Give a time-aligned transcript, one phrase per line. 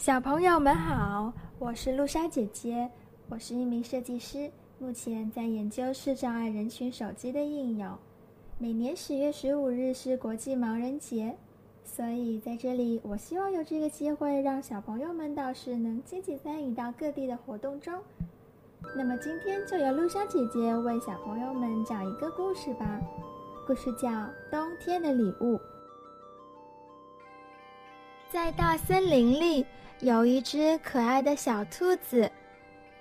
[0.00, 2.90] 小朋友们好，我是露莎姐姐，
[3.28, 7.94] 我是一名设计师，目前在研究视障碍人群手机的应用。
[8.56, 11.36] 每年十月十五日是国际盲人节，
[11.84, 17.92] 所以在这里，我希望有这个机会，让小朋友们倒是能积极参与到各地的活动中。
[18.96, 22.98] 那么今天就由露莎姐姐为小朋友们讲一个故事吧，
[23.66, 24.08] 故事叫
[24.50, 25.56] 《冬天的礼物》。
[28.30, 29.66] 在大森林里。
[29.98, 32.30] 有一只可爱的小兔子，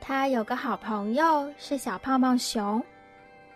[0.00, 2.82] 它有个好朋友是小胖胖熊，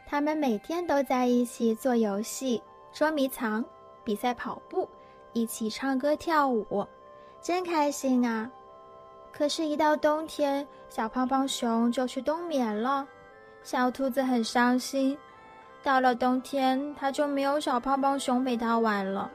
[0.06, 3.64] 他们每天都在一起做游戏、捉迷藏、
[4.04, 4.88] 比赛跑步，
[5.32, 6.86] 一起唱歌跳舞，
[7.40, 8.48] 真开心啊！
[9.32, 13.04] 可是，一到冬天，小胖胖熊就去冬眠了，
[13.64, 15.18] 小兔子很伤心。
[15.82, 19.28] 到了冬天，它就没有小胖胖熊陪它玩了，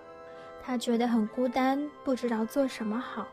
[0.68, 3.26] 它觉得很孤单，不知道做什么好。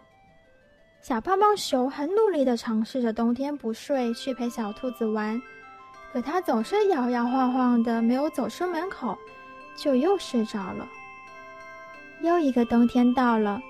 [1.02, 5.42] 小胖胖熊很努力地尝试着冬天不睡去陪小兔子玩，
[6.12, 9.19] 可它总是摇摇晃晃的，没有走出门口，
[9.75, 10.89] 就又睡着了。
[12.22, 13.61] 又一个冬天到了，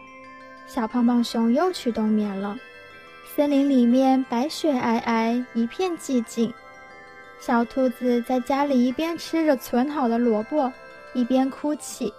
[0.66, 2.54] 小胖胖熊又去冬眠了。
[3.34, 6.52] 森林里面白雪皑皑，一片寂静。
[7.40, 10.70] 小兔子在家里一边吃着存好的萝卜，
[11.14, 12.12] 一边哭泣。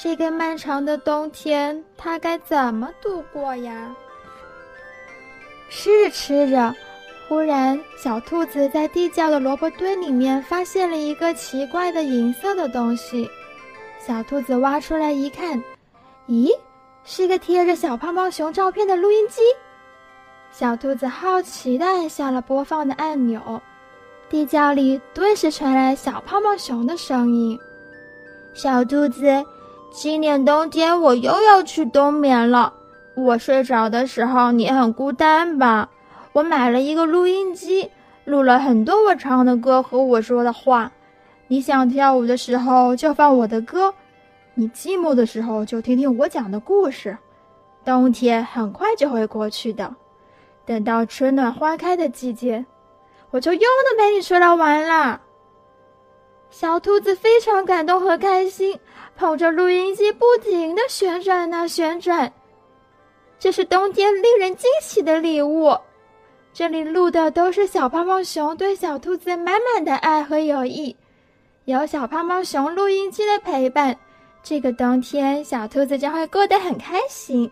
[0.00, 3.92] 这个漫长的冬天，它该怎么度过呀？
[5.68, 6.72] 吃着吃着，
[7.28, 13.28] 忽然，小兔子在地窖的萝卜堆里面发现了一个奇怪的银色的东西。
[13.98, 15.60] 小兔子挖出来一看，
[16.28, 16.48] 咦，
[17.02, 19.42] 是个贴着小胖胖熊照片的录音机。
[20.52, 23.60] 小兔子好奇地按下了播放的按钮，
[24.30, 27.58] 地窖里顿时传来小胖胖熊的声音
[28.54, 29.44] ：“小兔子，
[29.90, 32.72] 今年冬天我又要去冬眠了。”
[33.16, 35.88] 我睡着的时候，你很孤单吧？
[36.32, 37.90] 我买了一个录音机，
[38.24, 40.92] 录了很多我唱的歌和我说的话。
[41.48, 43.92] 你想跳舞的时候就放我的歌，
[44.54, 47.16] 你寂寞的时候就听听我讲的故事。
[47.84, 49.92] 冬天很快就会过去的，
[50.64, 52.64] 等到春暖花开的季节，
[53.30, 55.20] 我就又能陪你出来玩啦。
[56.50, 58.78] 小兔子非常感动和开心，
[59.18, 62.32] 捧着录音机不停地旋转啊旋转。
[63.36, 65.76] 这是冬天令人惊喜的礼物，
[66.52, 70.94] 这里录的都是小胖胖熊对小兔子满满的爱和友谊。
[71.64, 73.98] 有小胖胖熊录音机的陪伴，
[74.40, 77.50] 这个冬天小兔子将会过得很开心。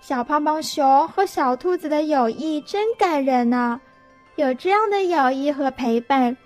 [0.00, 3.80] 小胖胖熊和小兔子的友谊真感人呢，
[4.36, 6.36] 有这样的友谊和陪伴，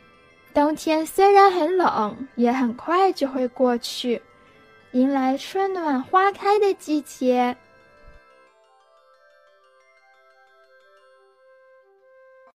[0.54, 4.20] 冬天虽然很冷，也很快就会过去，
[4.92, 7.56] 迎来春暖花开的季节。